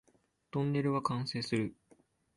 [0.49, 1.75] トンネルは完成する